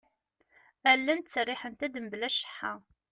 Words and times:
Allen 0.91 1.19
ttseriḥent-d 1.21 1.93
mebla 1.99 2.29
cceḥḥa. 2.35 2.73